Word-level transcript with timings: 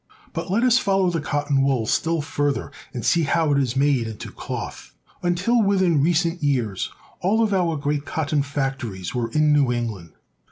But 0.33 0.49
let 0.49 0.63
us 0.63 0.79
follow 0.79 1.11
the 1.11 1.21
cotton 1.21 1.61
wool 1.61 1.85
still 1.85 2.21
further, 2.23 2.71
and 2.91 3.05
see 3.05 3.21
how 3.21 3.51
it 3.51 3.59
is 3.59 3.75
made 3.75 4.07
into 4.07 4.31
cloth. 4.31 4.95
Until 5.21 5.61
within 5.61 6.01
recent 6.01 6.41
years 6.41 6.91
all 7.19 7.43
of 7.43 7.53
our 7.53 7.77
great 7.77 8.03
cotton 8.03 8.41
factories 8.41 9.13
were 9.13 9.29
in 9.29 9.53
New 9.53 9.71
England. 9.71 10.13